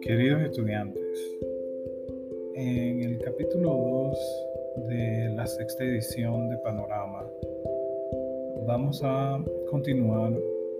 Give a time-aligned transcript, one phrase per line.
[0.00, 1.38] Queridos estudiantes,
[2.54, 7.28] en el capítulo 2 de la sexta edición de Panorama,
[8.66, 10.32] vamos a continuar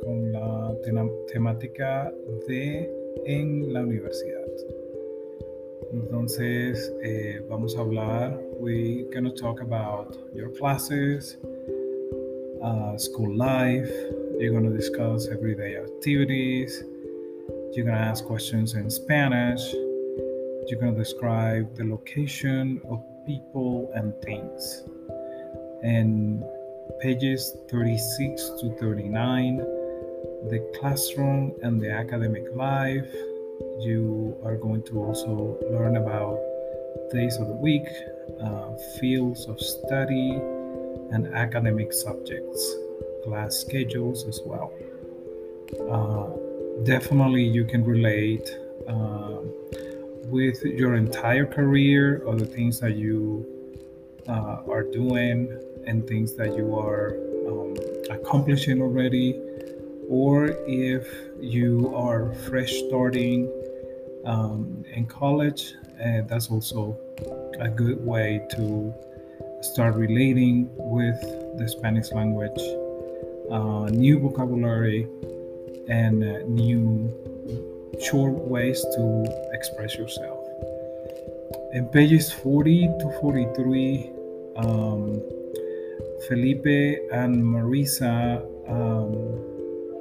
[0.03, 0.77] con la
[1.33, 2.15] temática
[2.47, 2.89] de
[3.25, 4.47] en la universidad.
[5.93, 11.37] Entonces, eh, vamos a hablar, we're going to talk about your classes,
[12.63, 13.93] uh, school life,
[14.39, 16.83] you're going to discuss everyday activities,
[17.73, 19.61] you're going to ask questions in Spanish,
[20.67, 24.85] you're going to describe the location of people and things.
[25.83, 26.43] And
[27.01, 29.59] pages 36 to 39,
[30.49, 33.13] the classroom and the academic life.
[33.81, 36.39] You are going to also learn about
[37.11, 37.87] days of the week,
[38.41, 40.31] uh, fields of study,
[41.11, 42.77] and academic subjects,
[43.25, 44.73] class schedules as well.
[45.91, 48.57] Uh, definitely, you can relate
[48.89, 49.39] uh,
[50.27, 53.47] with your entire career or the things that you
[54.29, 57.17] uh, are doing and things that you are
[57.49, 57.77] um,
[58.11, 59.39] accomplishing already,
[60.09, 61.07] or if
[61.41, 63.51] you are fresh starting
[64.25, 65.75] um, in college,
[66.05, 66.99] uh, that's also
[67.61, 68.93] a good way to
[69.61, 71.21] start relating with
[71.59, 72.61] the Spanish language,
[73.51, 75.07] uh, new vocabulary,
[75.89, 77.11] and uh, new
[78.03, 80.39] short ways to express yourself.
[81.73, 84.11] In pages 40 to 43,
[84.57, 85.23] um,
[86.29, 89.52] Felipe and Marisa, um,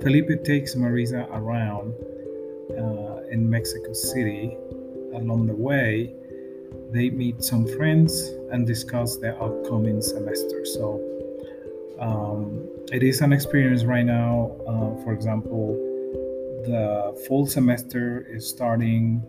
[0.02, 1.94] Felipe takes Marisa around
[2.72, 4.58] uh, in Mexico City.
[5.14, 6.14] Along the way,
[6.92, 10.66] they meet some friends and discuss their upcoming semester.
[10.66, 11.00] So
[12.00, 14.56] um, it is an experience right now.
[14.68, 15.76] Uh, for example,
[16.66, 19.24] the fall semester is starting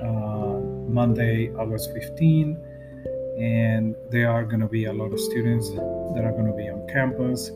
[0.00, 0.60] uh,
[0.90, 2.56] Monday, August 15
[3.38, 6.68] and there are going to be a lot of students that are going to be
[6.68, 7.50] on campus.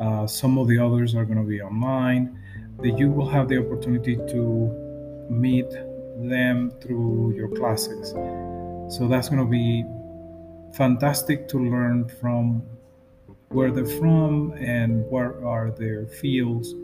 [0.00, 2.38] Uh, some of the others are going to be online,
[2.78, 5.70] That you will have the opportunity to meet
[6.16, 8.12] them through your classes.
[8.96, 9.84] So that's going to be
[10.72, 12.62] fantastic to learn from
[13.48, 16.74] where they're from and what are their fields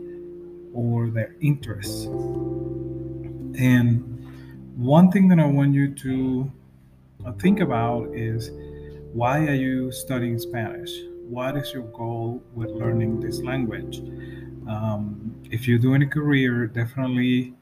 [0.73, 2.05] or their interests.
[3.57, 4.03] And
[4.75, 6.51] one thing that I want you to
[7.25, 8.51] uh, think about is
[9.13, 10.91] why are you studying Spanish?
[11.29, 13.99] What is your goal with learning this language?
[14.65, 17.53] Um, if you're doing a career, definitely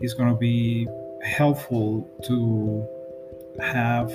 [0.00, 0.88] it's going to be
[1.22, 2.86] helpful to
[3.62, 4.10] have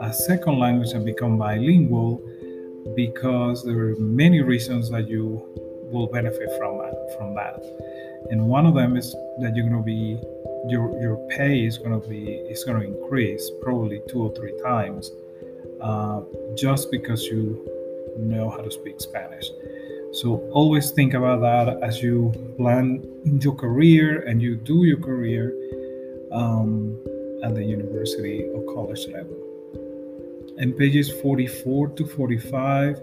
[0.00, 2.20] a second language and become bilingual
[2.94, 5.42] because there are many reasons that you
[5.90, 6.82] will benefit from
[7.16, 7.64] from that.
[8.30, 10.20] And one of them is that you're going to be
[10.68, 14.54] your your pay is going to be is going to increase probably two or three
[14.62, 15.10] times
[15.80, 16.20] uh,
[16.54, 17.77] just because you
[18.18, 19.50] know how to speak Spanish.
[20.12, 23.02] So always think about that as you plan
[23.40, 25.54] your career and you do your career
[26.32, 26.98] um,
[27.44, 29.36] at the university or college level.
[30.58, 33.00] In pages 44 to 45, uh,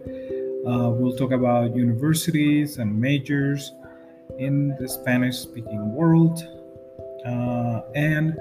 [0.89, 3.71] we'll talk about universities and majors
[4.37, 6.43] in the Spanish speaking world
[7.25, 8.37] uh, and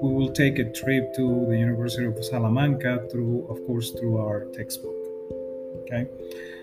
[0.00, 4.44] we will take a trip to the University of Salamanca through, of course, through our
[4.54, 4.97] textbook.
[5.90, 6.04] Okay.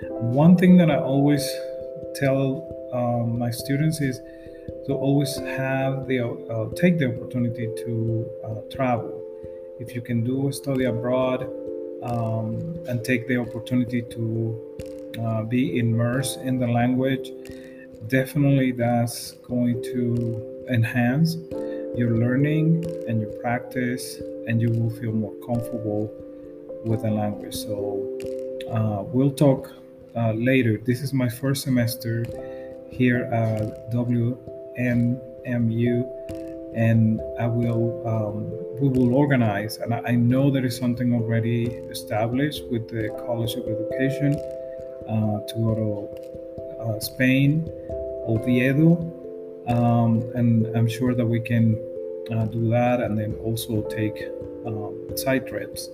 [0.08, 1.44] One thing that I always
[2.14, 4.20] tell um, my students is
[4.86, 9.20] to always have the uh, take the opportunity to uh, travel.
[9.80, 11.50] If you can do a study abroad
[12.04, 14.78] um, and take the opportunity to
[15.20, 17.32] uh, be immersed in the language,
[18.08, 21.36] definitely that's going to enhance
[21.98, 26.14] your learning and your practice, and you will feel more comfortable
[26.86, 27.56] with the language.
[27.56, 29.72] So, uh, we'll talk
[30.16, 30.78] uh, later.
[30.78, 32.26] This is my first semester
[32.90, 34.38] here at WNMU,
[36.76, 38.52] and I will um,
[38.82, 39.78] we will organize.
[39.78, 44.36] And I know there is something already established with the College of Education
[45.08, 47.70] uh, to go to Spain,
[48.28, 48.98] Oviedo,
[49.68, 51.76] um, and I'm sure that we can
[52.32, 54.28] uh, do that and then also take
[54.66, 55.90] um, side trips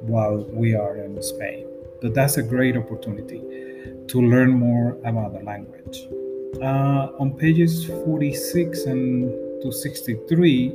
[0.00, 1.66] while we are in Spain.
[2.04, 3.40] But that's a great opportunity
[4.08, 6.06] to learn more about the language.
[6.60, 10.68] Uh, on pages 46 and to 63,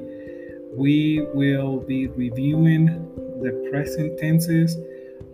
[0.74, 2.88] we will be reviewing
[3.44, 4.76] the present tenses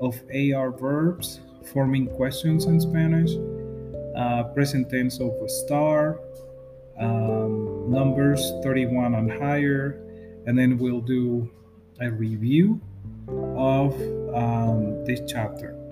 [0.02, 1.40] of AR verbs
[1.72, 3.32] forming questions in Spanish,
[4.18, 6.20] uh, present tense of estar,
[7.00, 10.04] um, numbers 31 and higher,
[10.46, 11.50] and then we'll do
[12.02, 12.82] a review
[13.56, 13.94] of
[14.36, 15.85] um, this chapter.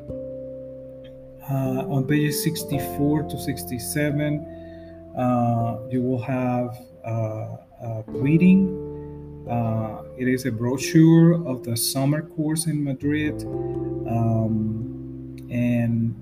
[1.50, 9.46] Uh, on pages 64 to 67, uh, you will have uh, a reading.
[9.50, 13.44] Uh, it is a brochure of the summer course in Madrid.
[13.44, 16.16] Um, and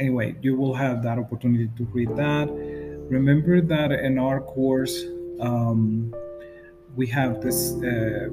[0.00, 2.48] anyway, you will have that opportunity to read that.
[3.08, 5.04] Remember that in our course,
[5.38, 6.12] um,
[6.96, 8.30] we have this uh,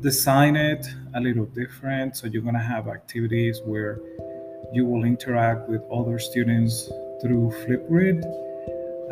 [0.00, 2.16] design it a little different.
[2.16, 4.00] So you're going to have activities where
[4.72, 6.90] you will interact with other students
[7.20, 8.24] through Flipgrid.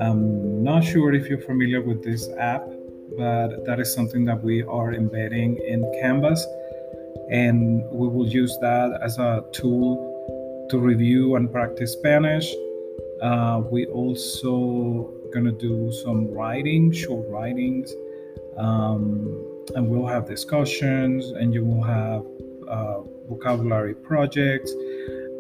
[0.01, 2.67] I'm not sure if you're familiar with this app,
[3.17, 6.47] but that is something that we are embedding in Canvas.
[7.31, 12.51] And we will use that as a tool to review and practice Spanish.
[13.23, 17.93] Uh, we also gonna do some writing, short writings,
[18.57, 22.25] um, and we'll have discussions, and you will have
[22.69, 24.73] uh, vocabulary projects.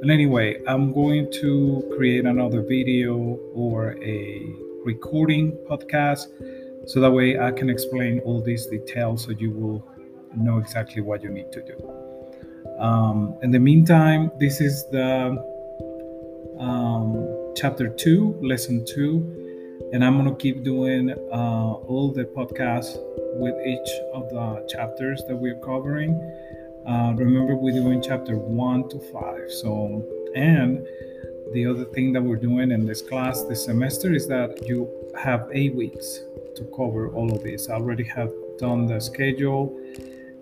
[0.01, 6.27] But anyway, I'm going to create another video or a recording podcast
[6.87, 9.87] so that way I can explain all these details so you will
[10.35, 12.81] know exactly what you need to do.
[12.81, 15.37] Um, in the meantime, this is the
[16.59, 22.97] um, chapter two, lesson two, and I'm gonna keep doing uh, all the podcasts
[23.39, 26.13] with each of the chapters that we're covering.
[26.91, 29.49] Uh, remember, we're doing chapter one to five.
[29.49, 30.05] So,
[30.35, 30.85] and
[31.53, 35.49] the other thing that we're doing in this class this semester is that you have
[35.53, 36.19] eight weeks
[36.57, 37.69] to cover all of this.
[37.69, 39.81] I already have done the schedule,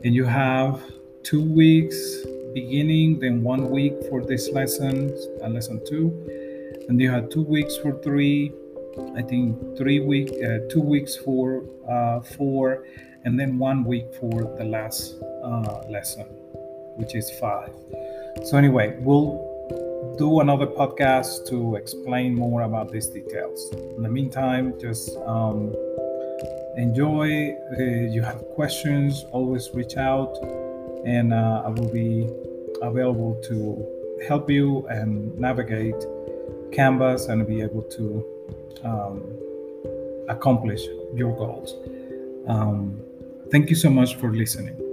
[0.04, 0.80] and you have
[1.22, 1.98] two weeks
[2.54, 6.06] beginning, then one week for this lesson, and lesson two,
[6.88, 8.54] and you had two weeks for three.
[9.14, 12.86] I think three week, uh, two weeks for uh, four,
[13.24, 16.26] and then one week for the last uh, lesson,
[16.96, 17.72] which is five.
[18.44, 23.70] So anyway, we'll do another podcast to explain more about these details.
[23.96, 25.74] In the meantime, just um,
[26.76, 27.56] enjoy.
[27.78, 30.36] Uh, you have questions, always reach out
[31.04, 32.28] and uh, I will be
[32.82, 35.94] available to help you and navigate
[36.72, 38.24] Canvas and be able to
[38.84, 39.22] um,
[40.28, 40.82] accomplish
[41.14, 41.76] your goals.
[42.46, 43.00] Um,
[43.50, 44.87] thank you so much for listening.